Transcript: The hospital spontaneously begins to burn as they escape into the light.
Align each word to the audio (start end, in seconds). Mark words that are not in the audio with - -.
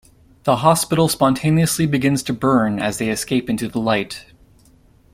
The 0.45 0.55
hospital 0.55 1.07
spontaneously 1.09 1.85
begins 1.85 2.23
to 2.23 2.33
burn 2.33 2.79
as 2.79 2.97
they 2.97 3.09
escape 3.09 3.51
into 3.51 3.67
the 3.67 3.79
light. 3.79 4.25